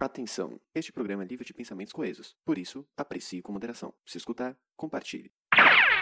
[0.00, 2.34] Atenção, este programa é livre de pensamentos coesos.
[2.42, 3.92] Por isso, aprecie com moderação.
[4.06, 5.30] Se escutar, compartilhe.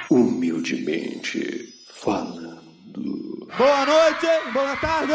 [0.09, 2.63] Humildemente falando.
[3.59, 5.13] Boa noite, boa tarde!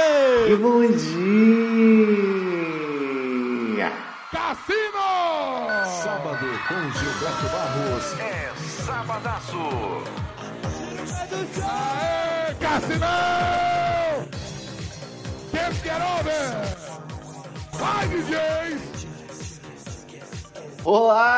[0.52, 1.00] E bom dia!
[4.30, 5.00] Cassino!
[6.04, 8.20] Sábado com Gilberto Barros.
[8.20, 8.54] É
[8.84, 10.04] Sabadaço.
[11.63, 14.27] Aê, Cassinão!
[15.54, 16.84] Let's get over!
[17.71, 18.62] Vai, DJ!
[20.86, 21.29] Olá!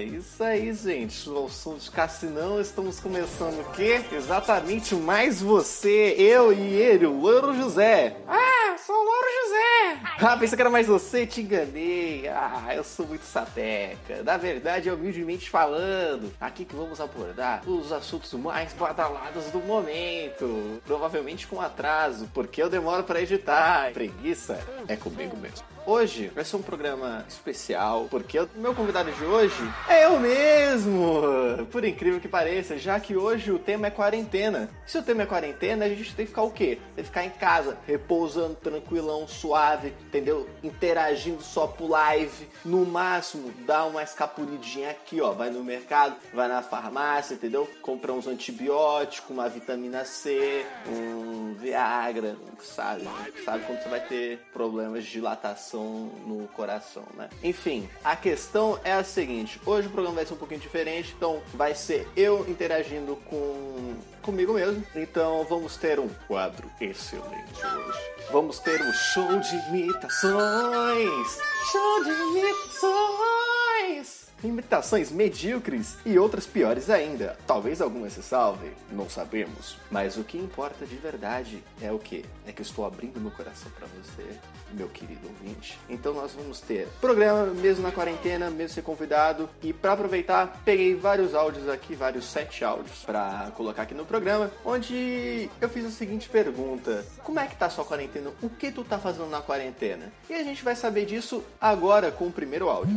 [0.00, 1.28] Isso aí, gente.
[1.28, 4.00] Ao som de Cassinão, estamos começando o quê?
[4.10, 8.16] Exatamente mais você, eu e ele, o Louro José.
[8.26, 10.00] Ah, sou o Louro José.
[10.18, 12.26] Ah, pensei que era mais você, te enganei.
[12.26, 14.22] Ah, eu sou muito sapeca.
[14.24, 16.32] Na verdade, é humildemente falando.
[16.40, 20.80] Aqui que vamos abordar os assuntos mais badalados do momento.
[20.86, 23.92] Provavelmente com atraso, porque eu demoro para editar.
[23.92, 24.58] Preguiça
[24.88, 25.75] é comigo mesmo.
[25.88, 29.54] Hoje vai ser um programa especial, porque o meu convidado de hoje
[29.88, 31.22] é eu mesmo!
[31.70, 34.68] Por incrível que pareça, já que hoje o tema é quarentena.
[34.84, 36.80] Se o tema é quarentena, a gente tem que ficar o quê?
[36.96, 40.48] Tem que ficar em casa, repousando, tranquilão, suave, entendeu?
[40.60, 42.48] Interagindo só por live.
[42.64, 45.30] No máximo, dá uma escapulidinha aqui, ó.
[45.30, 47.70] Vai no mercado, vai na farmácia, entendeu?
[47.80, 53.08] Compra uns antibióticos, uma vitamina C, um Viagra, sabe?
[53.44, 57.28] Sabe quando você vai ter problemas de dilatação no coração, né?
[57.42, 61.40] Enfim, a questão é a seguinte: hoje o programa vai ser um pouquinho diferente, então
[61.54, 64.84] vai ser eu interagindo com comigo mesmo.
[64.94, 68.00] Então vamos ter um quadro excelente hoje.
[68.32, 71.38] Vamos ter um show de imitações.
[71.70, 74.15] Show de imitações.
[74.44, 77.36] Imitações medíocres e outras piores ainda.
[77.46, 79.76] Talvez algumas se salvem, não sabemos.
[79.90, 82.24] Mas o que importa de verdade é o que?
[82.46, 84.38] É que eu estou abrindo meu coração para você,
[84.72, 85.78] meu querido ouvinte.
[85.88, 89.48] Então nós vamos ter programa mesmo na quarentena, mesmo ser convidado.
[89.62, 94.50] E para aproveitar, peguei vários áudios aqui, vários sete áudios para colocar aqui no programa,
[94.64, 98.30] onde eu fiz a seguinte pergunta: Como é que tá a sua quarentena?
[98.42, 100.12] O que tu tá fazendo na quarentena?
[100.28, 102.94] E a gente vai saber disso agora com o primeiro áudio.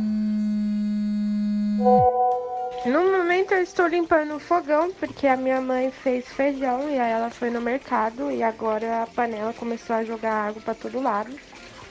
[2.84, 7.10] No momento eu estou limpando o fogão porque a minha mãe fez feijão e aí
[7.10, 11.34] ela foi no mercado e agora a panela começou a jogar água para todo lado.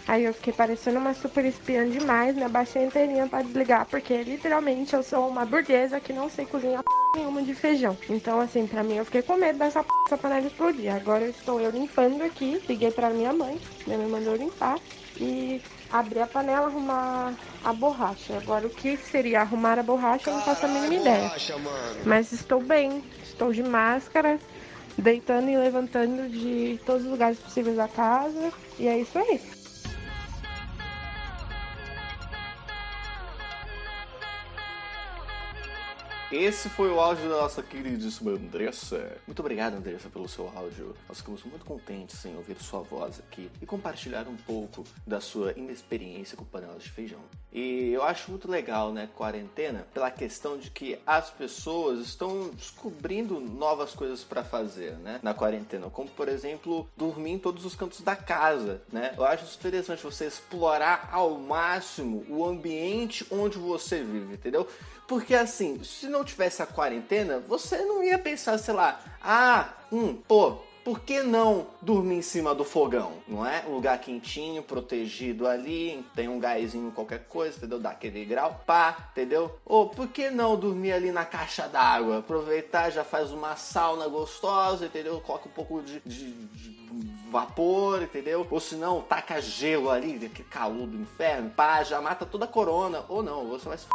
[0.07, 4.95] Aí eu fiquei parecendo uma super espiã demais, me abaixei inteirinha para desligar, porque literalmente
[4.95, 7.19] eu sou uma burguesa que não sei cozinhar p...
[7.19, 7.97] nenhuma de feijão.
[8.09, 9.89] Então, assim, pra mim eu fiquei com medo dessa p...
[10.07, 10.93] essa panela explodir.
[10.93, 14.79] Agora eu estou eu limpando aqui, liguei pra minha mãe, minha mãe mandou limpar
[15.19, 15.61] e
[15.91, 17.33] abrir a panela, arrumar
[17.63, 18.37] a borracha.
[18.37, 21.31] Agora o que seria arrumar a borracha, eu não faço a mínima ideia.
[22.05, 24.39] Mas estou bem, estou de máscara,
[24.97, 28.51] deitando e levantando de todos os lugares possíveis da casa.
[28.77, 29.58] E é isso aí.
[36.31, 39.17] Esse foi o áudio da nossa queridíssima Andressa.
[39.25, 40.95] Muito obrigado, Andressa, pelo seu áudio.
[41.07, 45.53] Nós ficamos muito contentes em ouvir sua voz aqui e compartilhar um pouco da sua
[45.53, 47.19] inexperiência com panelas de feijão.
[47.51, 53.39] E eu acho muito legal, né, quarentena, pela questão de que as pessoas estão descobrindo
[53.39, 58.01] novas coisas para fazer, né, na quarentena, como por exemplo, dormir em todos os cantos
[58.01, 59.15] da casa, né?
[59.17, 64.67] Eu acho interessante você explorar ao máximo o ambiente onde você vive, entendeu?
[65.09, 70.13] Porque assim, se não tivesse a quarentena, você não ia pensar, sei lá, ah, hum,
[70.15, 73.13] pô, por que não dormir em cima do fogão?
[73.27, 73.65] Não é?
[73.67, 77.79] Um lugar quentinho, protegido ali, tem um gásinho, qualquer coisa, entendeu?
[77.79, 79.59] Dá aquele grau, pá, entendeu?
[79.65, 82.19] Ou por que não dormir ali na caixa d'água?
[82.19, 85.19] Aproveitar, já faz uma sauna gostosa, entendeu?
[85.21, 86.79] Coloca um pouco de, de, de
[87.31, 88.45] vapor, entendeu?
[88.47, 92.47] Ou se não, taca gelo ali, aquele calor do inferno, pá, já mata toda a
[92.47, 93.05] corona.
[93.09, 93.87] Ou não, você vai se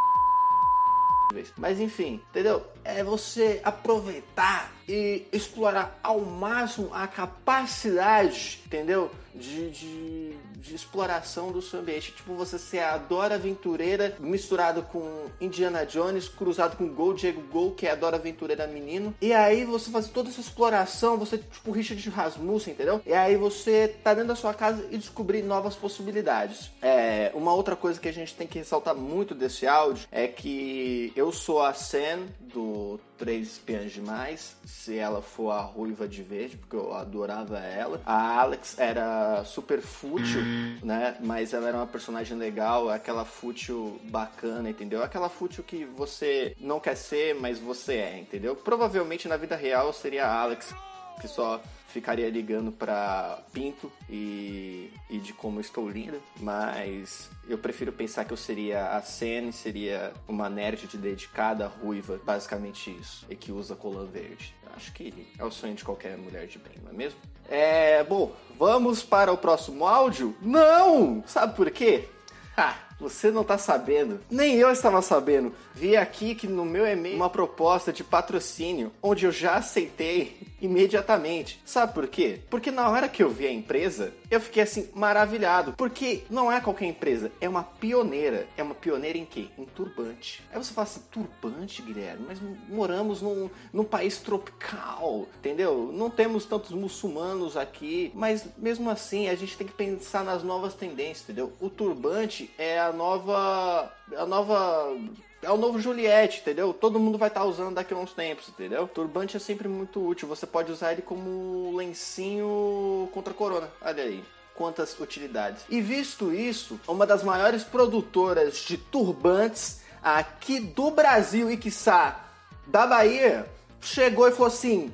[1.57, 2.65] mas enfim, entendeu?
[2.85, 9.11] É você aproveitar e explorar ao máximo a capacidade, entendeu?
[9.35, 12.13] De, de, de, exploração do seu ambiente.
[12.13, 17.73] Tipo, você ser a Dora Aventureira misturado com Indiana Jones, cruzado com Gol Diego Gol,
[17.73, 19.15] que é a Dora Aventureira menino.
[19.21, 23.01] E aí você faz toda essa exploração, você tipo Richard Rasmussen, entendeu?
[23.07, 26.71] E aí você tá dentro da sua casa e descobrir novas possibilidades.
[26.83, 31.13] É, uma outra coisa que a gente tem que ressaltar muito desse áudio é que
[31.15, 36.57] eu sou a Sen do Três Espiãs Demais, se ela for a ruiva de verde,
[36.57, 38.01] porque eu adorava ela.
[38.05, 40.41] A Alex era super fútil,
[40.83, 41.17] né?
[41.21, 45.03] Mas ela era uma personagem legal, aquela fútil bacana, entendeu?
[45.03, 48.57] Aquela fútil que você não quer ser, mas você é, entendeu?
[48.57, 50.75] Provavelmente na vida real seria a Alex.
[51.21, 57.93] Que só ficaria ligando pra pinto e, e de como estou linda, mas eu prefiro
[57.93, 63.37] pensar que eu seria a Senna, seria uma nerd de dedicada, ruiva, basicamente isso, e
[63.37, 64.55] que usa colã verde.
[64.77, 67.21] Acho que é o sonho de qualquer mulher de bem, não é mesmo?
[67.49, 70.37] É, bom, vamos para o próximo áudio?
[70.43, 71.23] Não!
[71.29, 72.09] Sabe por quê?
[72.57, 74.21] Ah, você não tá sabendo.
[74.31, 75.53] Nem eu estava sabendo.
[75.75, 81.61] Vi aqui que no meu e-mail uma proposta de patrocínio, onde eu já aceitei imediatamente.
[81.65, 82.41] Sabe por quê?
[82.49, 86.61] Porque na hora que eu vi a empresa, eu fiquei assim maravilhado, porque não é
[86.61, 88.47] qualquer empresa, é uma pioneira.
[88.57, 89.49] É uma pioneira em quê?
[89.59, 90.43] Em turbante.
[90.51, 92.39] Aí você fala assim, turbante, Guilherme, mas
[92.69, 95.91] moramos num, num país tropical, entendeu?
[95.93, 100.75] Não temos tantos muçulmanos aqui, mas mesmo assim a gente tem que pensar nas novas
[100.75, 101.53] tendências, entendeu?
[101.61, 104.97] O turbante é a nova a nova
[105.45, 106.73] é o novo Juliette, entendeu?
[106.73, 108.89] Todo mundo vai estar usando daqui a uns tempos, entendeu?
[108.89, 110.27] Turbante é sempre muito útil.
[110.29, 113.69] Você pode usar ele como lencinho contra a corona.
[113.83, 114.25] Olha aí.
[114.55, 115.65] Quantas utilidades.
[115.69, 122.25] E visto isso, uma das maiores produtoras de turbantes aqui do Brasil e, quiçá,
[122.67, 124.93] da Bahia, chegou e falou assim: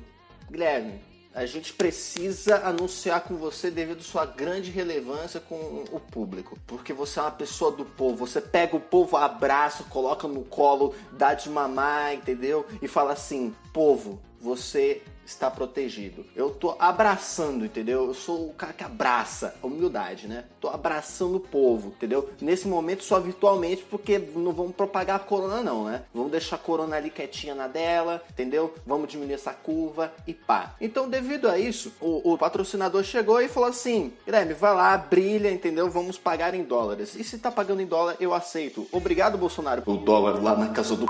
[0.49, 0.99] Guilherme,
[1.33, 6.57] a gente precisa anunciar com você devido sua grande relevância com o público.
[6.67, 8.25] Porque você é uma pessoa do povo.
[8.25, 12.65] Você pega o povo, abraça, coloca no colo, dá de mamar, entendeu?
[12.81, 16.25] E fala assim: povo, você está protegido.
[16.35, 18.07] Eu tô abraçando, entendeu?
[18.07, 20.45] Eu sou o cara que abraça a humildade, né?
[20.59, 22.29] Tô abraçando o povo, entendeu?
[22.41, 26.03] Nesse momento só virtualmente, porque não vamos propagar a corona não, né?
[26.13, 28.73] Vamos deixar a corona ali quietinha na dela, entendeu?
[28.85, 30.75] Vamos diminuir essa curva e pá.
[30.81, 35.51] Então, devido a isso, o, o patrocinador chegou e falou assim: Guilherme, vai lá, brilha,
[35.51, 35.89] entendeu?
[35.89, 37.15] Vamos pagar em dólares.
[37.15, 38.87] E se tá pagando em dólar, eu aceito.
[38.91, 39.83] Obrigado, Bolsonaro.
[39.85, 41.05] O dólar lá na casa do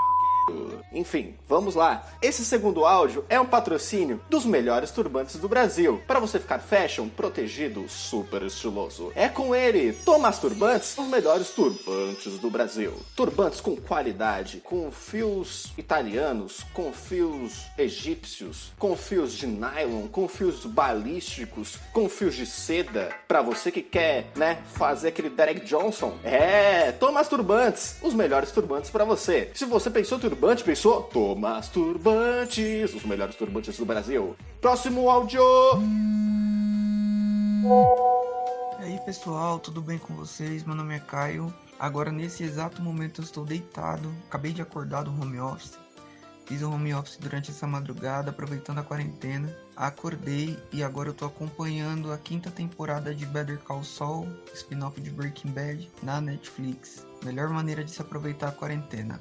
[0.92, 2.06] enfim, vamos lá.
[2.22, 6.02] Esse segundo áudio é um patrocínio dos melhores turbantes do Brasil.
[6.06, 9.12] Para você ficar fashion, protegido, super estiloso.
[9.16, 12.94] É com ele, Thomas Turbantes, os melhores turbantes do Brasil.
[13.16, 20.66] Turbantes com qualidade, com fios italianos, com fios egípcios, com fios de nylon, com fios
[20.66, 23.10] balísticos, com fios de seda.
[23.28, 26.18] Para você que quer, né, fazer aquele Derek Johnson.
[26.24, 29.52] É, Thomas Turbantes, os melhores turbantes para você.
[29.54, 34.36] Se você pensou turbante, pensou Thomas Turbantes, os melhores turbantes do Brasil.
[34.60, 35.44] Próximo áudio!
[38.80, 40.63] E aí pessoal, tudo bem com vocês?
[40.63, 41.54] Meu nome é Caio.
[41.80, 45.78] Agora nesse exato momento eu estou deitado, acabei de acordar do home office.
[46.48, 49.56] Fiz o home office durante essa madrugada, aproveitando a quarentena.
[49.75, 55.12] Acordei e agora eu tô acompanhando a quinta temporada de Better Call Saul, spin-off de
[55.12, 57.06] Breaking Bad, na Netflix.
[57.24, 59.19] Melhor maneira de se aproveitar a quarentena.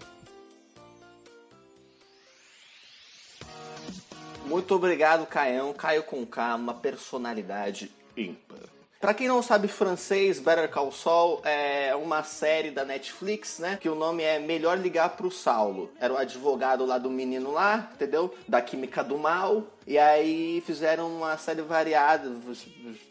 [4.50, 5.73] Muito obrigado, Caião.
[5.73, 8.58] Caio com K, uma personalidade ímpar.
[9.00, 13.79] Pra quem não sabe francês, Better Call Saul é uma série da Netflix, né?
[13.81, 15.91] Que o nome é Melhor Ligar pro Saulo.
[16.00, 18.35] Era o advogado lá do menino lá, entendeu?
[18.49, 19.62] Da química do mal.
[19.90, 22.31] E aí fizeram uma série variada,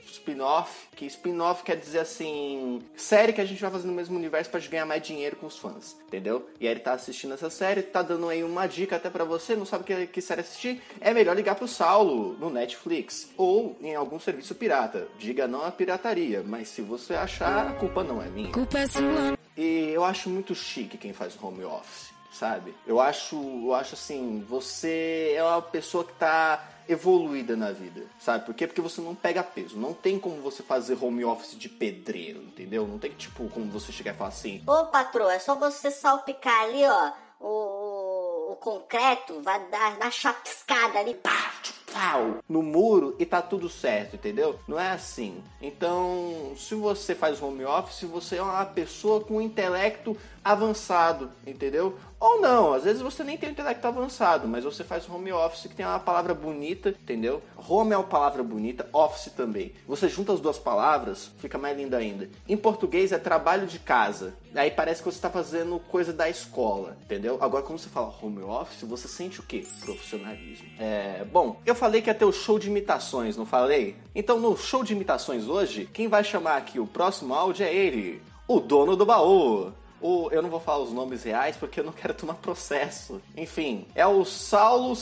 [0.10, 4.50] spin-off, que spin-off quer dizer assim, série que a gente vai fazer no mesmo universo
[4.50, 6.48] pra ganhar mais dinheiro com os fãs, entendeu?
[6.58, 9.58] E aí ele tá assistindo essa série, tá dando aí uma dica até para você,
[9.58, 10.82] não sabe que, que série assistir?
[11.02, 15.06] É melhor ligar pro Saulo no Netflix ou em algum serviço pirata.
[15.20, 18.54] Diga não à pirataria, mas se você achar, a culpa não é minha.
[18.54, 19.38] Culpa é sua.
[19.58, 22.76] E eu acho muito chique quem faz home office, sabe?
[22.86, 28.46] Eu acho, eu acho assim, você é uma pessoa que tá evoluída na vida, sabe?
[28.46, 28.66] Por quê?
[28.66, 29.78] Porque você não pega peso.
[29.78, 32.88] Não tem como você fazer home office de pedreiro, entendeu?
[32.88, 36.64] Não tem tipo como você chegar e falar assim: Ô patroa, é só você salpicar
[36.64, 41.54] ali, ó, o, o, concreto, vai dar na chapiscada ali, pá,
[41.94, 44.60] pau, no muro e tá tudo certo, entendeu?
[44.68, 45.44] Não é assim.
[45.62, 51.98] Então, se você faz home office, você é uma pessoa com intelecto avançado, entendeu?
[52.20, 55.68] Ou não, às vezes você nem tem um intelecto avançado, mas você faz home office
[55.68, 57.42] que tem uma palavra bonita, entendeu?
[57.68, 59.72] Home é uma palavra bonita, office também.
[59.88, 62.30] Você junta as duas palavras, fica mais lindo ainda.
[62.48, 64.34] Em português é trabalho de casa.
[64.54, 67.38] Aí parece que você está fazendo coisa da escola, entendeu?
[67.40, 69.66] Agora, quando você fala home office, você sente o quê?
[69.80, 70.68] Profissionalismo.
[70.78, 73.96] É, bom, eu falei que ia ter o show de imitações, não falei?
[74.14, 78.22] Então, no show de imitações hoje, quem vai chamar aqui o próximo áudio é ele,
[78.46, 79.72] o dono do baú.
[80.02, 83.22] O, eu não vou falar os nomes reais porque eu não quero tomar processo.
[83.36, 84.98] Enfim, é o Saulo.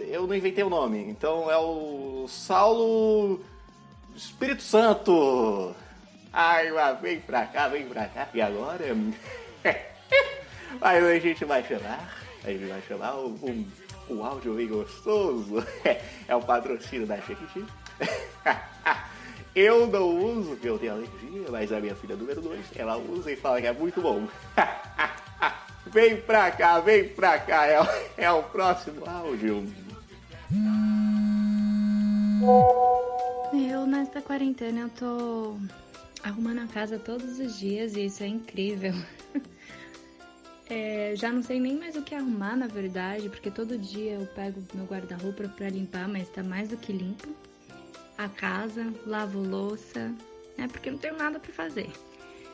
[0.00, 3.40] Eu não inventei o nome, então é o Saulo
[4.16, 5.74] Espírito Santo.
[6.32, 8.28] Ai, mas vem pra cá, vem pra cá.
[8.32, 8.84] E agora?
[10.80, 12.22] Aí a gente vai chamar.
[12.44, 13.66] A gente vai chamar o, o,
[14.08, 15.64] o áudio bem gostoso.
[16.28, 17.64] É o patrocínio da Jequiti.
[19.54, 23.36] Eu não uso, eu tenho alergia, mas a minha filha número 2, ela usa e
[23.36, 24.26] fala que é muito bom.
[25.86, 29.66] Vem pra cá, vem pra cá, é, o- é o próximo áudio.
[33.52, 35.56] Eu, nesta quarentena, eu tô
[36.22, 38.94] arrumando a casa todos os dias e isso é incrível.
[40.70, 44.26] É, já não sei nem mais o que arrumar, na verdade, porque todo dia eu
[44.28, 47.28] pego meu guarda-roupa pra limpar, mas tá mais do que limpo.
[48.22, 50.14] A casa, lavo louça,
[50.56, 50.68] né?
[50.68, 51.90] Porque não tenho nada pra fazer.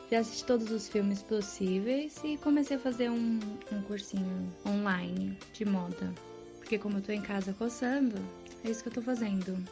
[0.09, 3.39] Já assisti todos os filmes possíveis e comecei a fazer um,
[3.71, 6.11] um cursinho online de moda.
[6.57, 8.15] Porque como eu tô em casa coçando,
[8.63, 9.63] é isso que eu tô fazendo.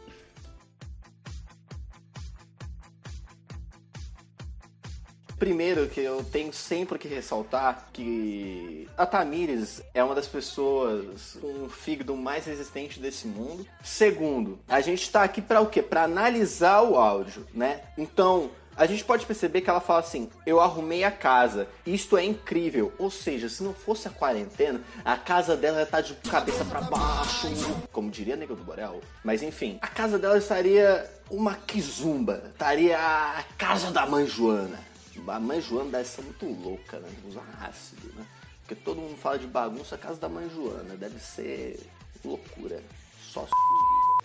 [5.40, 11.66] Primeiro que eu tenho sempre que ressaltar que a Tamires é uma das pessoas com
[11.66, 13.66] o fígado mais resistente desse mundo.
[13.84, 15.84] Segundo, a gente tá aqui para o quê?
[15.84, 17.82] Para analisar o áudio, né?
[17.96, 21.68] Então, a gente pode perceber que ela fala assim: "Eu arrumei a casa.
[21.86, 22.92] Isto é incrível".
[22.98, 27.48] Ou seja, se não fosse a quarentena, a casa dela estar de cabeça para baixo,
[27.92, 29.02] como diria Nego do Borel.
[29.24, 34.80] Mas enfim, a casa dela estaria uma quizumba, estaria a casa da mãe Joana.
[35.28, 37.10] A mãe Joana deve ser muito louca, né?
[37.28, 38.26] Usa ácido, né?
[38.62, 40.96] Porque todo mundo fala de bagunça, a casa da mãe Joana.
[40.96, 41.80] Deve ser
[42.24, 42.82] loucura.
[43.22, 43.48] Só.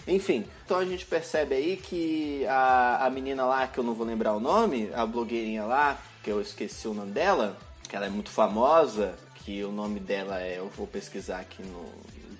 [0.07, 4.07] Enfim, então a gente percebe aí que a, a menina lá, que eu não vou
[4.07, 7.57] lembrar o nome, a blogueirinha lá, que eu esqueci o nome dela,
[7.89, 11.93] que ela é muito famosa, que o nome dela é, eu vou pesquisar aqui no...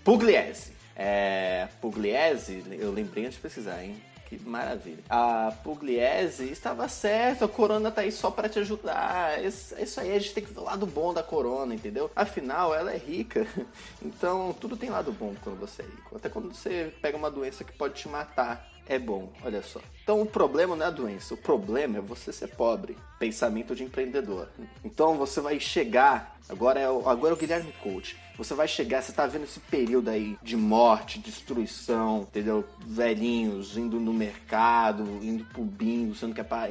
[0.05, 0.73] Pugliese.
[0.97, 4.01] É, Pugliese, eu lembrei antes de pesquisar, hein?
[4.39, 5.05] Que maravilha.
[5.11, 9.45] A Pugliese estava certa, a Corona tá aí só para te ajudar.
[9.45, 12.11] Isso, isso aí a gente tem que ver o lado bom da Corona, entendeu?
[12.17, 13.47] Afinal, ela é rica.
[14.03, 16.17] Então, tudo tem lado bom quando você é rico.
[16.17, 18.69] Até quando você pega uma doença que pode te matar.
[18.87, 19.81] É bom, olha só.
[20.03, 22.97] Então o problema não é a doença, o problema é você ser pobre.
[23.19, 24.49] Pensamento de empreendedor.
[24.85, 28.17] Então você vai chegar, agora é o, agora é o Guilherme Coach.
[28.37, 32.65] Você vai chegar, você tá vendo esse período aí de morte, destruição, entendeu?
[32.87, 36.69] Velhinhos indo no mercado, indo pro bingo, sendo que é pra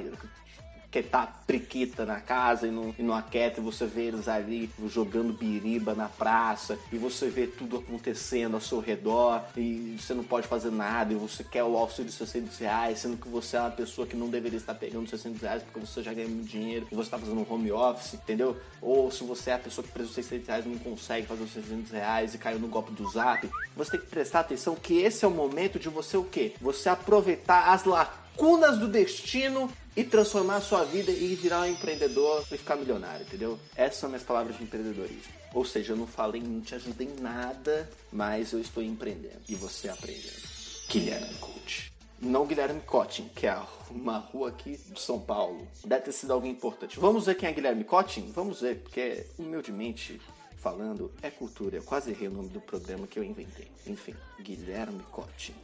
[0.91, 4.69] que tá priquita na casa e não, e não aquieta, e você vê eles ali
[4.87, 10.23] jogando biriba na praça, e você vê tudo acontecendo ao seu redor, e você não
[10.23, 13.61] pode fazer nada, e você quer o auxílio de 600 reais, sendo que você é
[13.61, 16.87] uma pessoa que não deveria estar pegando 600 reais porque você já ganha muito dinheiro,
[16.91, 18.57] e você tá fazendo um home office, entendeu?
[18.81, 21.53] Ou se você é a pessoa que precisa de 600 reais não consegue fazer os
[21.53, 25.23] 600 reais e caiu no golpe do zap, você tem que prestar atenção que esse
[25.23, 26.53] é o momento de você o quê?
[26.59, 32.45] Você aproveitar as lacunas do destino e transformar a sua vida e virar um empreendedor
[32.51, 33.59] e ficar milionário, entendeu?
[33.75, 35.33] Essas são minhas palavras de empreendedorismo.
[35.53, 39.55] Ou seja, eu não falei, não te ajudei em nada, mas eu estou empreendendo e
[39.55, 40.41] você aprendendo.
[40.89, 41.91] Guilherme Coach.
[42.21, 45.67] Não Guilherme Cotting, que é uma rua aqui de São Paulo.
[45.83, 46.99] Deve ter sido alguém importante.
[46.99, 48.31] Vamos ver quem é Guilherme Cotting?
[48.31, 50.21] Vamos ver, porque humildemente
[50.57, 51.77] falando é cultura.
[51.77, 53.71] Eu quase errei o nome do programa que eu inventei.
[53.87, 55.55] Enfim, Guilherme Cotting.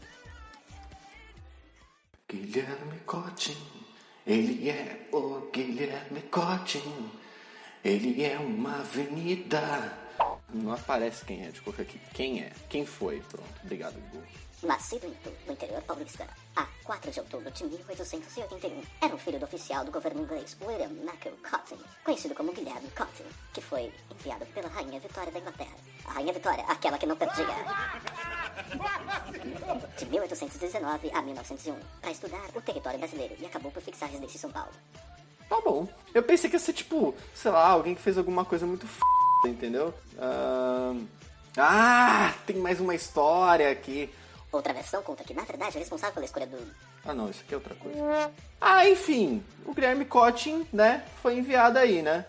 [2.28, 3.58] Guilherme Cotting.
[4.28, 7.12] Ele é o Guilherme Cotting.
[7.82, 9.98] Ele é uma avenida.
[10.54, 11.98] Não aparece quem é, de qualquer aqui.
[12.14, 12.52] Quem é?
[12.68, 13.22] Quem foi?
[13.22, 14.28] Pronto, obrigado, Google.
[14.64, 15.16] Nascido em
[15.46, 19.92] no interior paulista, a 4 de outubro de 1881, era um filho do oficial do
[19.92, 25.32] governo inglês William Knuckle Cotton, conhecido como Guilherme Cotton, que foi enviado pela Rainha Vitória
[25.32, 25.76] da Inglaterra.
[26.06, 27.46] A Rainha Vitória, aquela que não perdia.
[29.98, 34.42] De 1819 a 1901, para estudar o território brasileiro e acabou por fixar residência em
[34.42, 34.72] São Paulo.
[35.50, 35.88] Tá bom.
[36.14, 39.00] Eu pensei que ia ser tipo, sei lá, alguém que fez alguma coisa muito f,
[39.46, 39.94] entendeu?
[40.20, 41.06] Ahn,
[41.58, 44.10] Ah, tem mais uma história aqui.
[44.52, 46.58] Outra versão conta que, na verdade, é responsável pela escolha do
[47.06, 48.32] Ah, não, isso aqui é outra coisa.
[48.62, 52.26] Ah, enfim, o Guilherme Cotting, né, foi enviado aí, né?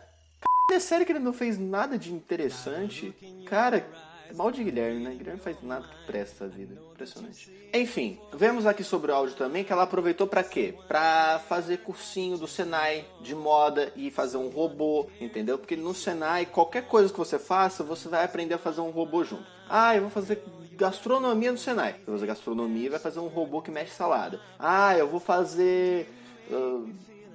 [0.70, 0.75] C...
[0.75, 3.14] É sério que ele não fez nada de interessante?
[3.47, 3.87] Cara,
[4.35, 5.14] mal de Guilherme, né?
[5.14, 6.80] Guilherme faz nada que presta a vida.
[6.92, 7.52] Impressionante.
[7.73, 10.75] Enfim, vemos aqui sobre o áudio também que ela aproveitou pra quê?
[10.87, 15.58] Pra fazer cursinho do Senai de moda e fazer um robô, entendeu?
[15.58, 19.23] Porque no Senai, qualquer coisa que você faça, você vai aprender a fazer um robô
[19.23, 19.47] junto.
[19.68, 20.42] Ah, eu vou fazer
[20.73, 21.92] gastronomia no Senai.
[21.92, 24.40] Você vai fazer gastronomia e vai fazer um robô que mexe salada.
[24.58, 26.08] Ah, eu vou fazer.
[26.50, 26.85] ah,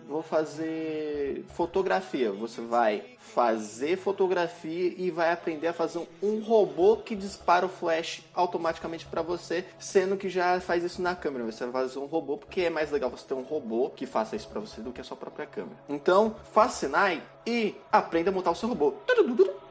[0.07, 2.31] vou fazer fotografia.
[2.31, 8.21] Você vai fazer fotografia e vai aprender a fazer um robô que dispara o flash
[8.33, 11.45] automaticamente para você, sendo que já faz isso na câmera.
[11.45, 14.35] Você vai fazer um robô porque é mais legal você ter um robô que faça
[14.35, 15.77] isso para você do que a sua própria câmera.
[15.87, 18.93] Então, faça Senai e aprenda a montar o seu robô.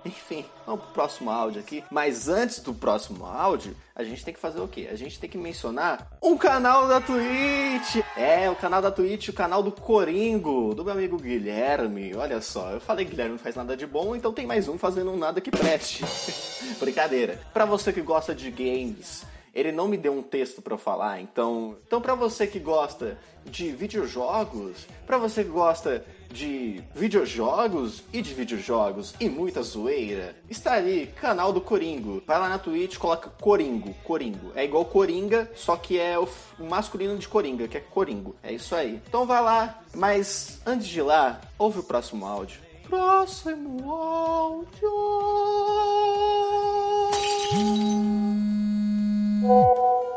[0.05, 1.85] Enfim, vamos pro próximo áudio aqui.
[1.91, 4.89] Mas antes do próximo áudio, a gente tem que fazer o quê?
[4.91, 8.05] A gente tem que mencionar um canal da Twitch.
[8.17, 12.15] É, o canal da Twitch, o canal do Coringo, do meu amigo Guilherme.
[12.17, 14.77] Olha só, eu falei que Guilherme não faz nada de bom, então tem mais um
[14.77, 16.05] fazendo um nada que preste.
[16.81, 17.41] Brincadeira.
[17.53, 21.77] Pra você que gosta de games, ele não me deu um texto para falar, então,
[21.87, 28.33] então para você que gosta de videojogos, para você que gosta de videojogos e de
[28.33, 32.23] videojogos e muita zoeira, está ali, canal do Coringo.
[32.27, 34.53] Vai lá na Twitch, coloca Coringo, Coringo.
[34.55, 36.27] É igual Coringa, só que é o,
[36.59, 38.35] masculino de Coringa, que é Coringo.
[38.43, 39.01] É isso aí.
[39.07, 42.61] Então vai lá, mas antes de ir lá, ouve o próximo áudio.
[42.89, 44.91] Próximo áudio.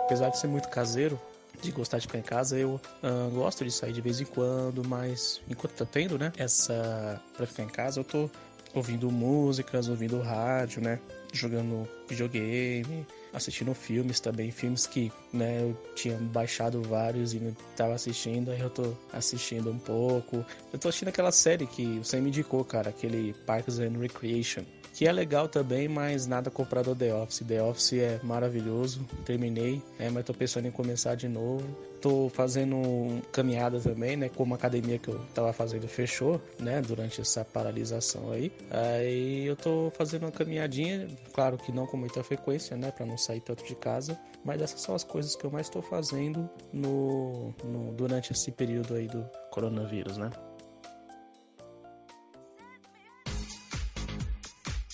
[0.05, 1.19] Apesar de ser muito caseiro,
[1.61, 4.87] de gostar de ficar em casa, eu uh, gosto de sair de vez em quando,
[4.87, 8.29] mas enquanto tá tendo, né, essa pra ficar em casa, eu tô
[8.73, 10.99] ouvindo músicas, ouvindo rádio, né,
[11.31, 17.93] jogando videogame, assistindo filmes também, filmes que, né, eu tinha baixado vários e não tava
[17.93, 20.45] assistindo, aí eu tô assistindo um pouco.
[20.71, 24.63] Eu tô assistindo aquela série que você me indicou, cara, aquele Parks and Recreation,
[24.95, 27.45] que é legal também, mas nada comparado ao The Office.
[27.45, 31.67] The Office é maravilhoso, terminei, é, mas tô pensando em começar de novo.
[32.01, 34.29] Tô fazendo caminhada também, né?
[34.29, 36.81] Como a academia que eu tava fazendo fechou, né?
[36.81, 38.53] Durante essa paralisação aí.
[38.71, 42.89] Aí eu tô fazendo uma caminhadinha, claro que não com muita frequência, né?
[42.91, 44.17] Pra não sair tanto de casa.
[44.45, 48.93] Mas essas são as coisas que eu mais tô fazendo no, no durante esse período
[48.93, 50.29] aí do coronavírus, né?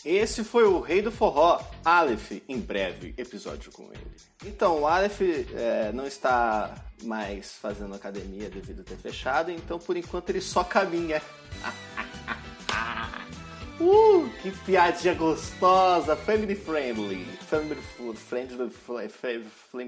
[0.03, 4.11] Esse foi o Rei do Forró, Aleph, em breve episódio com ele.
[4.43, 9.95] Então, o Aleph é, não está mais fazendo academia devido a ter fechado, então por
[9.95, 11.21] enquanto ele só caminha.
[13.79, 17.81] uh, que piadinha gostosa, family friendly, family
[18.15, 18.71] friendly,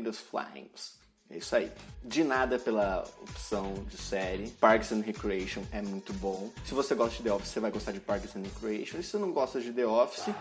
[0.03, 1.02] dos flames.
[1.33, 1.71] É isso aí.
[2.03, 4.51] De nada pela opção de série.
[4.51, 6.51] Parks and Recreation é muito bom.
[6.63, 8.99] Se você gosta de The Office, você vai gostar de Parks and Recreation.
[8.99, 10.31] E se você não gosta de The Office,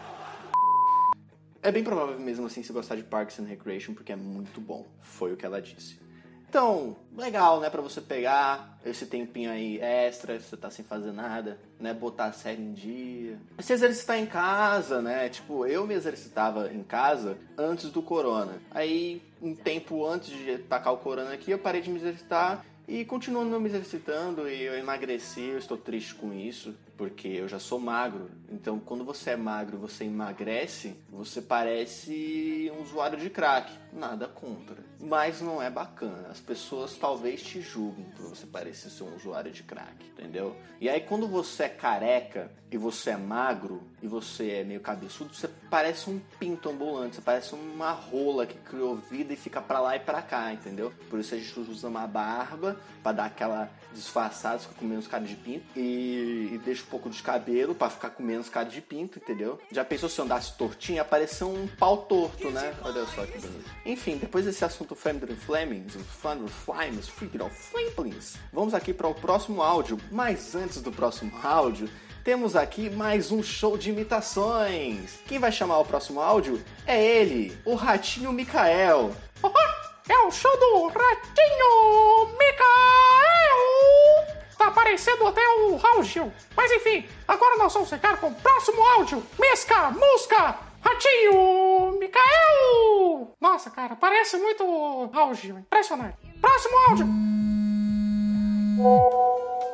[1.63, 4.87] é bem provável mesmo assim você gostar de Parks and Recreation, porque é muito bom.
[5.01, 6.02] Foi o que ela disse.
[6.53, 11.59] Então, legal, né, para você pegar esse tempinho aí extra, você tá sem fazer nada,
[11.81, 13.39] né, botar a série em dia.
[13.59, 18.61] Se exercitar em casa, né, tipo, eu me exercitava em casa antes do corona.
[18.71, 23.03] Aí, um tempo antes de tacar o corona aqui, eu parei de me exercitar e
[23.03, 27.59] continuo não me exercitando e eu emagreci, eu estou triste com isso, porque eu já
[27.59, 28.31] sou magro.
[28.51, 33.73] Então, quando você é magro, você emagrece, você parece um usuário de crack.
[33.93, 36.29] Nada contra, mas não é bacana.
[36.31, 40.57] As pessoas talvez te julguem por você parecer ser um usuário de crack, entendeu?
[40.81, 45.35] E aí quando você é careca e você é magro e você é meio cabeçudo,
[45.35, 49.79] você parece um pinto ambulante, você parece uma rola que criou vida e fica para
[49.79, 50.91] lá e para cá, entendeu?
[51.11, 55.25] Por isso a gente usa uma barba para dar aquela disfarçada, fica com menos cara
[55.25, 58.81] de pinto e, e deixa um pouco de cabelo para ficar com menos cara de
[58.81, 59.59] pinto, entendeu?
[59.71, 62.75] Já pensou se eu andasse tortinho, aparecer um pau torto, né?
[62.83, 63.71] Olha só que bonito.
[63.85, 69.15] Enfim, depois desse assunto Family Flemings, Thunder Flames, Freaking of Flamplings, vamos aqui para o
[69.15, 69.99] próximo áudio.
[70.11, 71.89] Mas antes do próximo áudio,
[72.25, 75.19] temos aqui mais um show de imitações.
[75.27, 79.13] Quem vai chamar o próximo áudio é ele, o Ratinho Mikael.
[80.09, 83.72] É o show do Ratinho Mikael!
[84.63, 86.33] Tá até o Raul Gil.
[86.57, 89.23] Mas enfim, agora nós vamos ficar com o próximo áudio.
[89.39, 93.35] Mesca, musca, Ratinho Mikael!
[93.41, 95.59] Nossa, cara, parece muito Raul Gil.
[95.59, 96.17] Impressionante.
[96.41, 97.07] Próximo áudio.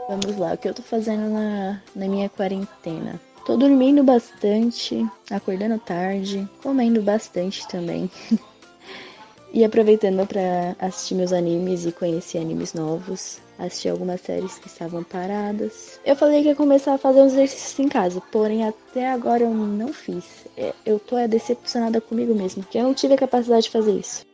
[0.09, 3.21] Vamos lá, o que eu tô fazendo na, na minha quarentena?
[3.45, 8.11] Tô dormindo bastante, acordando tarde, comendo bastante também.
[9.53, 13.47] e aproveitando para assistir meus animes e conhecer animes novos.
[13.59, 15.99] Assistir algumas séries que estavam paradas.
[16.05, 19.51] Eu falei que ia começar a fazer uns exercícios em casa, porém até agora eu
[19.51, 20.47] não fiz.
[20.57, 24.25] É, eu tô decepcionada comigo mesmo, que eu não tive a capacidade de fazer isso.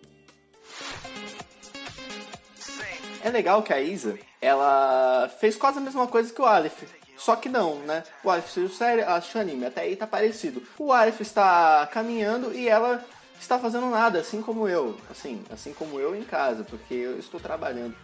[3.22, 6.82] É legal que a Isa, ela fez quase a mesma coisa que o Aleph.
[7.16, 8.02] Só que não, né?
[8.22, 10.62] O Aleph assistiu série, assistiu anime, até aí tá parecido.
[10.78, 13.02] O Aleph está caminhando e ela
[13.40, 14.96] está fazendo nada, assim como eu.
[15.10, 17.94] Assim, assim como eu em casa, porque eu estou trabalhando.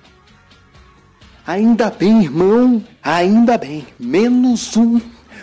[1.46, 3.86] Ainda bem, irmão, ainda bem.
[3.98, 5.00] Menos um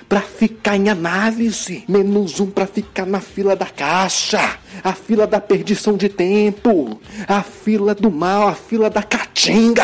[0.07, 5.41] pra ficar em análise, menos um pra ficar na fila da caixa, a fila da
[5.41, 9.83] perdição de tempo, a fila do mal, a fila da caatinga.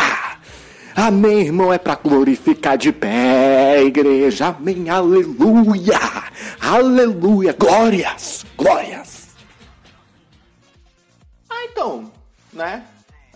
[0.96, 4.48] Amém, irmão, é pra glorificar de pé, igreja.
[4.48, 6.00] Amém, aleluia.
[6.62, 7.54] Aleluia!
[7.58, 8.46] Glórias!
[8.56, 9.30] Glórias!
[11.50, 12.12] Ah, então,
[12.54, 12.84] né?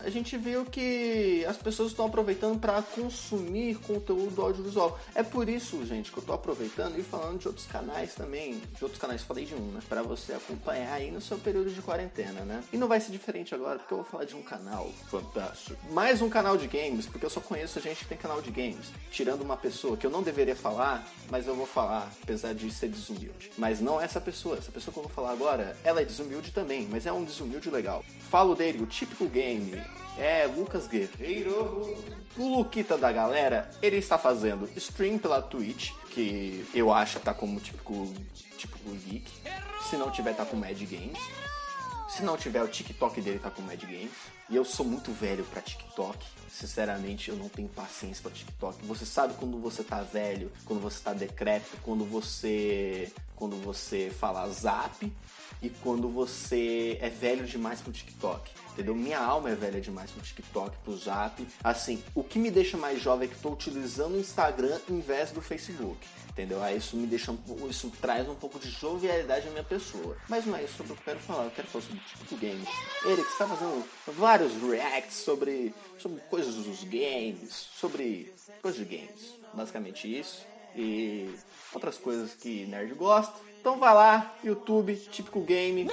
[0.08, 4.98] A gente viu que as pessoas estão aproveitando para consumir conteúdo audiovisual.
[5.14, 8.84] É por isso, gente, que eu tô aproveitando e falando de outros canais também, de
[8.86, 9.82] outros canais, falei de um, né?
[9.90, 12.64] Para você acompanhar aí no seu período de quarentena, né?
[12.72, 15.78] E não vai ser diferente agora, porque eu vou falar de um canal fantástico.
[15.92, 18.94] Mais um canal de games, porque eu só conheço gente que tem canal de games.
[19.12, 22.88] Tirando uma pessoa que eu não deveria falar, mas eu vou falar, apesar de ser
[22.88, 23.52] desumilde.
[23.58, 24.58] Mas não essa pessoa.
[24.58, 27.70] Essa pessoa que eu vou falar agora, ela é desumilde também, mas é um desumilde
[27.70, 28.06] legal.
[28.30, 29.97] Falo dele, o típico game.
[30.18, 31.98] É, Lucas Guerreiro.
[32.38, 37.34] O Luquita da galera, ele está fazendo stream pela Twitch, que eu acho que tá
[37.34, 38.14] como típico,
[38.58, 39.32] típico geek.
[39.90, 41.20] Se não tiver, tá com Mad Games.
[42.10, 44.12] Se não tiver, o TikTok dele tá com Mad Games.
[44.50, 46.26] E eu sou muito velho pra TikTok.
[46.50, 48.86] Sinceramente, eu não tenho paciência pra TikTok.
[48.86, 53.12] Você sabe quando você tá velho, quando você tá decrépito, quando você.
[53.36, 55.14] Quando você fala zap
[55.62, 58.52] e quando você é velho demais pro TikTok.
[58.74, 58.94] Entendeu?
[58.94, 61.46] Minha alma é velha demais pro TikTok, pro Zap.
[61.64, 65.32] Assim, o que me deixa mais jovem é que tô utilizando o Instagram em vez
[65.32, 65.98] do Facebook.
[66.30, 66.62] Entendeu?
[66.62, 67.36] Aí isso me deixa
[67.68, 70.16] isso traz um pouco de jovialidade à minha pessoa.
[70.30, 71.46] Mas não é isso sobre o que eu quero falar.
[71.46, 72.68] Eu quero falar sobre o típico game.
[73.06, 73.84] Ele que está fazendo
[74.16, 79.34] vários reacts sobre, sobre coisas dos games, sobre coisas de games.
[79.52, 80.46] Basicamente isso.
[80.76, 81.34] E
[81.74, 83.34] outras coisas que nerd gosta.
[83.68, 85.90] Então vai lá, YouTube, típico game.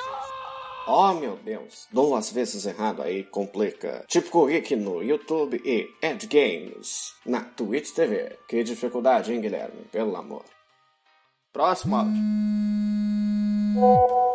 [0.87, 4.05] Oh meu Deus, duas vezes errado aí complica.
[4.07, 8.39] Típico Geek no YouTube e Ed Games na Twitch TV.
[8.49, 9.87] Que dificuldade, hein, Guilherme?
[9.91, 10.45] Pelo amor.
[11.53, 12.15] Próximo áudio.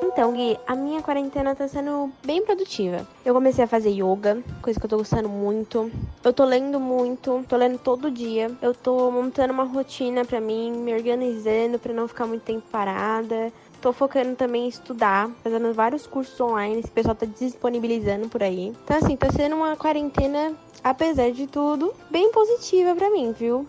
[0.02, 3.06] Então, Gui, a minha quarentena tá sendo bem produtiva.
[3.26, 5.92] Eu comecei a fazer yoga, coisa que eu tô gostando muito.
[6.24, 8.50] Eu tô lendo muito, tô lendo todo dia.
[8.62, 13.52] Eu tô montando uma rotina pra mim, me organizando pra não ficar muito tempo parada.
[13.82, 18.74] Tô focando também em estudar, fazendo vários cursos online, esse pessoal tá disponibilizando por aí.
[18.84, 23.66] Então, assim, tá sendo uma quarentena, apesar de tudo, bem positiva pra mim, viu?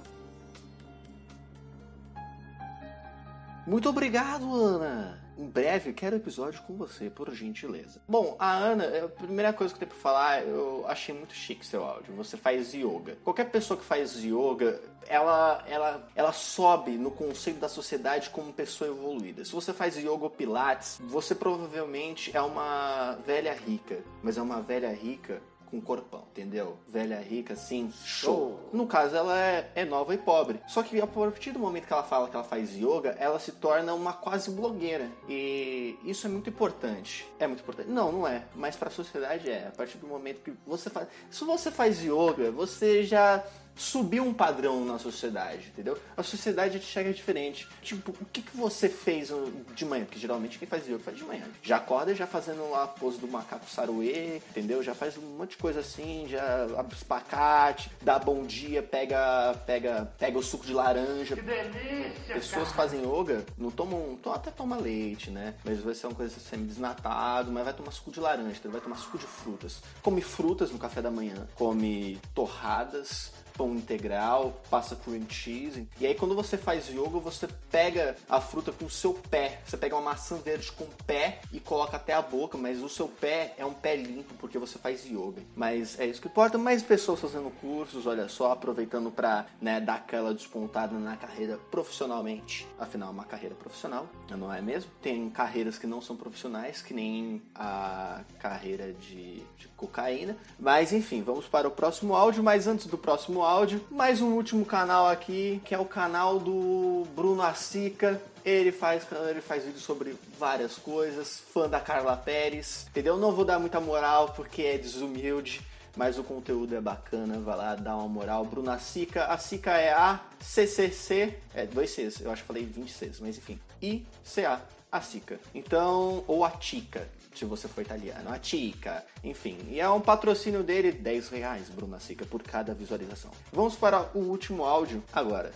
[3.64, 5.19] Muito obrigado, Ana!
[5.40, 8.02] Em breve quero episódio com você, por gentileza.
[8.06, 11.64] Bom, a Ana, a primeira coisa que eu tenho pra falar, eu achei muito chique
[11.64, 12.14] seu áudio.
[12.14, 13.16] Você faz yoga.
[13.24, 18.90] Qualquer pessoa que faz yoga, ela, ela, ela sobe no conceito da sociedade como pessoa
[18.90, 19.42] evoluída.
[19.42, 24.60] Se você faz yoga ou pilates, você provavelmente é uma velha rica, mas é uma
[24.60, 26.76] velha rica com corpão, entendeu?
[26.88, 28.68] Velha rica, assim, show.
[28.72, 30.60] No caso, ela é, é nova e pobre.
[30.66, 33.52] Só que a partir do momento que ela fala que ela faz yoga, ela se
[33.52, 35.08] torna uma quase blogueira.
[35.28, 37.26] E isso é muito importante.
[37.38, 37.88] É muito importante.
[37.88, 38.44] Não, não é.
[38.54, 39.68] Mas para a sociedade é.
[39.68, 41.08] A partir do momento que você faz.
[41.30, 43.44] Se você faz yoga, você já
[43.80, 45.98] subiu um padrão na sociedade, entendeu?
[46.14, 47.66] A sociedade te chega diferente.
[47.80, 49.32] Tipo, o que, que você fez
[49.74, 50.04] de manhã?
[50.04, 51.44] Porque geralmente quem faz yoga faz de manhã.
[51.62, 54.82] Já acorda já fazendo a pose do macaco saruê, entendeu?
[54.82, 59.54] Já faz um monte de coisa assim, já abre os pacates, dá bom dia, pega,
[59.66, 61.34] pega, pega o suco de laranja.
[61.34, 62.34] Que delícia!
[62.34, 65.54] Pessoas que fazem yoga não tomam, tom, até toma leite, né?
[65.64, 69.16] Mas vai ser uma coisa semi-desnatado, mas vai tomar suco de laranja, vai tomar suco
[69.16, 69.82] de frutas.
[70.02, 75.88] Come frutas no café da manhã, come torradas, pão integral, passa cream cheese.
[76.00, 79.60] E aí quando você faz yoga, você pega a fruta com o seu pé.
[79.64, 82.88] Você pega uma maçã verde com o pé e coloca até a boca, mas o
[82.88, 85.42] seu pé é um pé limpo porque você faz yoga.
[85.54, 86.58] Mas é isso que importa.
[86.58, 92.66] Mais pessoas fazendo cursos, olha só, aproveitando para né, dar aquela despontada na carreira profissionalmente.
[92.78, 94.90] Afinal, é uma carreira profissional, não é mesmo?
[95.02, 100.36] Tem carreiras que não são profissionais, que nem a carreira de, de cocaína.
[100.58, 102.42] Mas enfim, vamos para o próximo áudio.
[102.42, 107.06] Mas antes do próximo áudio, mais um último canal aqui, que é o canal do
[107.14, 108.20] Bruno Assica.
[108.44, 113.16] Ele faz, ele faz vídeo sobre várias coisas, fã da Carla Pérez, entendeu?
[113.16, 115.60] Não vou dar muita moral porque é desumilde,
[115.96, 118.44] mas o conteúdo é bacana, vai lá dar uma moral.
[118.44, 119.38] Bruno Assica, a
[119.78, 124.60] é a CCC, é dois Cs, eu acho que falei 20 Cs, mas enfim, ICA,
[124.90, 125.38] a Sica.
[125.54, 129.56] Então, ou a Tica, se você for italiano, a Tica, enfim.
[129.68, 133.30] E é um patrocínio dele, 10 reais, Bruna Sica, por cada visualização.
[133.52, 135.52] Vamos para o último áudio agora.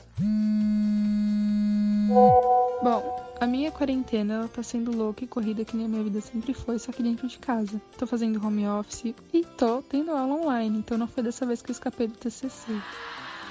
[2.82, 6.20] Bom, a minha quarentena ela tá sendo louca e corrida que nem a minha vida
[6.20, 7.80] sempre foi, só que dentro de casa.
[7.98, 11.70] Tô fazendo home office e tô tendo aula online, então não foi dessa vez que
[11.70, 12.72] eu escapei do TCC.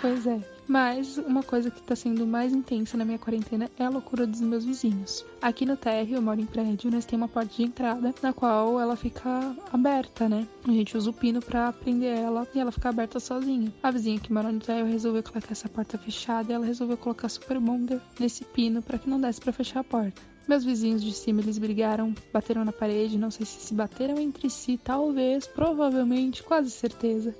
[0.01, 3.89] Pois é, Mas uma coisa que tá sendo mais intensa na minha quarentena é a
[3.89, 5.26] loucura dos meus vizinhos.
[5.41, 8.80] Aqui no térreo, eu moro em prédio, nós temos uma porta de entrada, na qual
[8.80, 10.47] ela fica aberta, né?
[10.67, 13.73] A gente usa o pino pra prender ela e ela fica aberta sozinha.
[13.82, 17.30] A vizinha que mora no térreo resolveu colocar essa porta fechada e ela resolveu colocar
[17.30, 20.21] super bonder nesse pino para que não desse para fechar a porta.
[20.47, 24.49] Meus vizinhos de cima, eles brigaram, bateram na parede, não sei se se bateram entre
[24.49, 27.34] si, talvez, provavelmente, quase certeza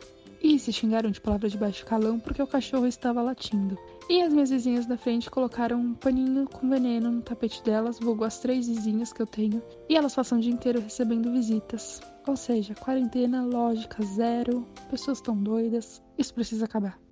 [0.44, 3.78] e se xingaram de palavras de baixo calão porque o cachorro estava latindo.
[4.10, 8.26] E as minhas vizinhas da frente colocaram um paninho com veneno no tapete delas, vulgo
[8.26, 12.02] as três vizinhas que eu tenho, e elas passam o dia inteiro recebendo visitas.
[12.28, 17.03] Ou seja, quarentena, lógica zero, pessoas tão doidas, isso precisa acabar.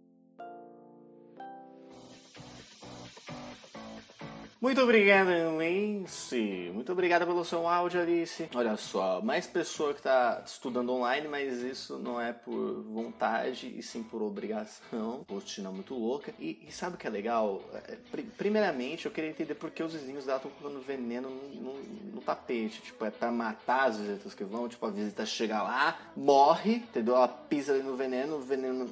[4.61, 6.71] Muito obrigado, Alice.
[6.71, 8.47] Muito obrigada pelo seu áudio, Alice.
[8.53, 13.81] Olha só, mais pessoa que tá estudando online, mas isso não é por vontade e
[13.81, 15.25] sim por obrigação.
[15.27, 16.31] Rotina muito louca.
[16.39, 17.59] E, e, sabe o que é legal?
[17.73, 17.97] É,
[18.37, 22.21] primeiramente, eu queria entender por que os vizinhos dela estão colocando veneno no, no, no,
[22.21, 22.83] tapete.
[22.83, 24.69] Tipo, é pra matar as visitas que vão.
[24.69, 27.15] Tipo, a visita chega lá, morre, entendeu?
[27.15, 28.87] Ela pisa ali no veneno, o veneno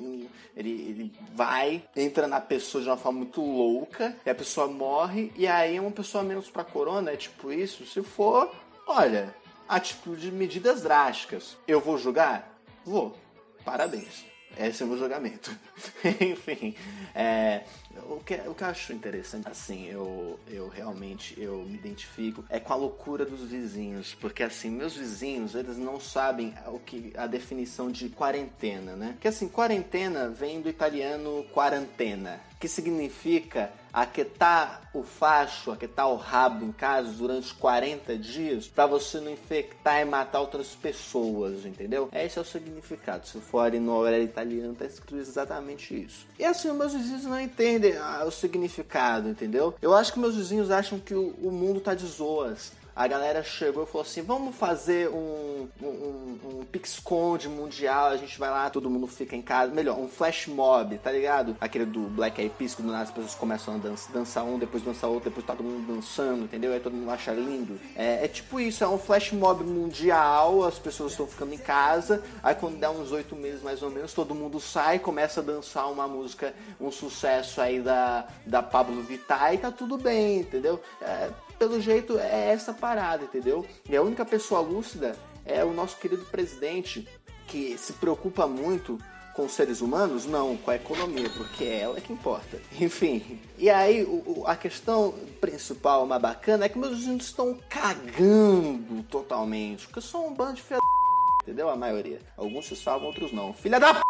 [0.56, 5.32] ele, ele vai, entra na pessoa de uma forma muito louca, e a pessoa morre,
[5.38, 7.86] e aí aí uma pessoa menos para corona, é tipo isso.
[7.86, 8.52] Se for,
[8.88, 9.34] olha,
[9.68, 11.56] atitude de medidas drásticas.
[11.68, 12.60] Eu vou julgar?
[12.84, 13.16] Vou.
[13.64, 14.26] Parabéns.
[14.58, 15.56] Esse é o meu julgamento.
[16.20, 16.76] Enfim,
[17.14, 17.64] é,
[18.10, 22.60] o, que, o que eu acho interessante, assim, eu, eu realmente eu me identifico é
[22.60, 27.28] com a loucura dos vizinhos, porque assim, meus vizinhos, eles não sabem o que a
[27.28, 29.16] definição de quarentena, né?
[29.22, 36.66] Que assim, quarentena vem do italiano quarantena, que significa aquetar o facho, aquetar o rabo
[36.66, 42.10] em casa durante 40 dias para você não infectar e matar outras pessoas, entendeu?
[42.12, 43.28] Esse é o significado.
[43.28, 46.28] Se for no horário italiano, tá escrito exatamente isso.
[46.38, 49.74] E assim, meus vizinhos não entendem ah, o significado, entendeu?
[49.82, 53.42] Eu acho que meus vizinhos acham que o, o mundo tá de zoas a galera
[53.42, 58.70] chegou e falou assim: vamos fazer um, um, um Pixconde mundial, a gente vai lá,
[58.70, 59.74] todo mundo fica em casa.
[59.74, 61.56] Melhor, um flash mob, tá ligado?
[61.62, 65.10] Aquele do Black Eyed Peas, quando as pessoas começam a dançar, dançar um, depois dançar
[65.10, 66.74] outro, depois tá todo mundo dançando, entendeu?
[66.74, 67.80] Aí todo mundo acha lindo.
[67.96, 72.22] É, é tipo isso, é um flash mob mundial, as pessoas estão ficando em casa,
[72.44, 75.90] aí quando dá uns oito meses mais ou menos, todo mundo sai, começa a dançar
[75.90, 80.82] uma música, um sucesso aí da, da Pablo Vittar e tá tudo bem, entendeu?
[81.02, 83.66] É, pelo jeito é essa parada, entendeu?
[83.88, 87.08] E a única pessoa lúcida é o nosso querido presidente,
[87.48, 88.98] que se preocupa muito
[89.36, 90.26] com os seres humanos?
[90.26, 92.60] Não, com a economia, porque é ela que importa.
[92.80, 99.04] Enfim, e aí o, a questão principal, mais bacana, é que meus vizinhos estão cagando
[99.04, 100.80] totalmente, porque eu sou um bando de filha
[101.50, 101.70] entendeu?
[101.70, 102.22] A maioria.
[102.38, 103.52] Alguns se salvam, outros não.
[103.54, 104.02] Filha da p...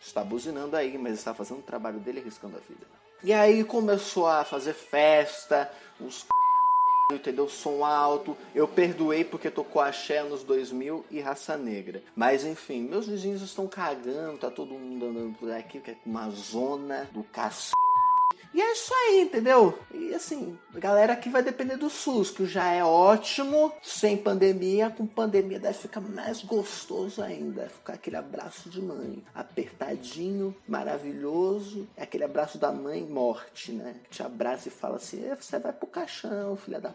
[0.00, 2.86] Está buzinando aí, mas está fazendo o trabalho dele arriscando a vida.
[3.22, 6.26] E aí começou a fazer festa, os
[7.12, 7.48] entendeu?
[7.48, 8.36] Som alto.
[8.54, 12.02] Eu perdoei porque tocou axé nos 2000 e raça negra.
[12.14, 16.30] Mas enfim, meus vizinhos estão cagando, tá todo mundo andando por aqui, que é uma
[16.30, 17.89] zona do cacete.
[18.52, 19.78] E é isso aí, entendeu?
[19.94, 24.90] E assim, galera aqui vai depender do SUS, que já é ótimo, sem pandemia.
[24.90, 27.68] Com pandemia deve ficar mais gostoso ainda.
[27.68, 31.88] Ficar aquele abraço de mãe, apertadinho, maravilhoso.
[31.96, 33.94] É aquele abraço da mãe morte, né?
[34.04, 36.94] Que te abraça e fala assim: você vai pro caixão, filha da p.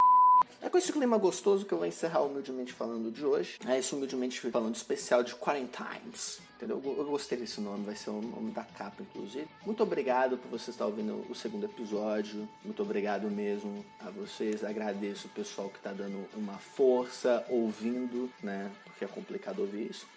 [0.61, 3.59] É com esse clima gostoso que eu vou encerrar humildemente falando de hoje.
[3.67, 6.39] É isso humildemente falando especial de Quarantines.
[6.55, 6.81] Entendeu?
[6.85, 9.47] Eu gostei desse nome, vai ser o nome da capa, inclusive.
[9.65, 12.47] Muito obrigado por você estar ouvindo o segundo episódio.
[12.63, 14.63] Muito obrigado mesmo a vocês.
[14.63, 18.71] Agradeço o pessoal que está dando uma força ouvindo, né?
[18.85, 20.07] Porque é complicado ouvir isso.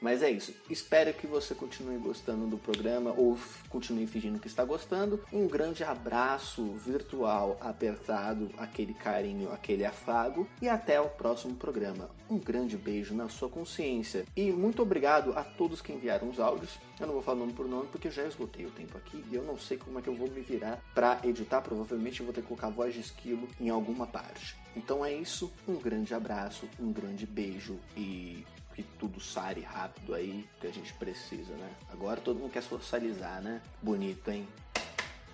[0.00, 0.54] Mas é isso.
[0.70, 5.22] Espero que você continue gostando do programa ou continue fingindo que está gostando.
[5.30, 10.48] Um grande abraço virtual apertado, aquele carinho, aquele afago.
[10.62, 12.08] E até o próximo programa.
[12.28, 14.24] Um grande beijo na sua consciência.
[14.34, 16.78] E muito obrigado obrigado a todos que enviaram os áudios.
[17.00, 19.42] Eu não vou falar nome por nome porque já esgotei o tempo aqui e eu
[19.42, 21.60] não sei como é que eu vou me virar para editar.
[21.60, 24.56] Provavelmente eu vou ter que colocar voz de esquilo em alguma parte.
[24.74, 25.52] Então é isso.
[25.66, 30.92] Um grande abraço, um grande beijo e que tudo sare rápido aí que a gente
[30.94, 31.70] precisa, né?
[31.90, 33.62] Agora todo mundo quer socializar, né?
[33.82, 34.46] Bonito, hein?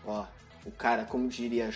[0.06, 0.24] Ó,
[0.64, 1.70] o cara, como diria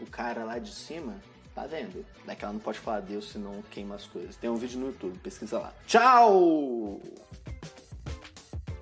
[0.00, 1.20] o cara lá de cima,
[1.54, 2.04] Tá vendo?
[2.24, 4.36] Daqui ela não pode falar Deus, senão queima as coisas.
[4.36, 5.72] Tem um vídeo no YouTube, pesquisa lá.
[5.86, 6.98] Tchau!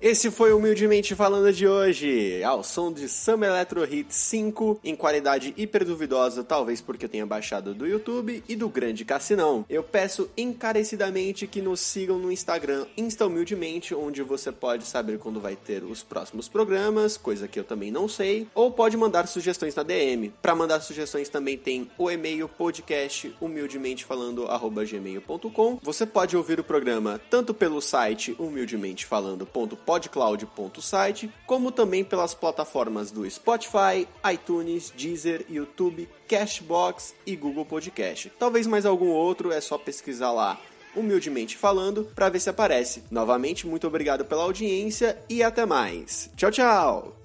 [0.01, 5.53] Esse foi Humildemente Falando de hoje, ao som de Summer Electro Hit 5, em qualidade
[5.55, 9.63] hiper duvidosa, talvez porque eu tenha baixado do YouTube e do Grande Cassinão.
[9.69, 15.39] Eu peço encarecidamente que nos sigam no Instagram Insta Humildemente, onde você pode saber quando
[15.39, 19.75] vai ter os próximos programas, coisa que eu também não sei, ou pode mandar sugestões
[19.75, 20.33] na DM.
[20.41, 25.77] Para mandar sugestões também tem o e-mail podcast humildementefalando@gmail.com.
[25.83, 33.29] Você pode ouvir o programa tanto pelo site humildementefalando.com podcloud.site, como também pelas plataformas do
[33.29, 38.31] Spotify, iTunes, Deezer, YouTube, Cashbox e Google Podcast.
[38.39, 40.57] Talvez mais algum outro, é só pesquisar lá
[40.95, 43.03] humildemente falando para ver se aparece.
[43.11, 46.29] Novamente, muito obrigado pela audiência e até mais.
[46.35, 47.20] Tchau, tchau.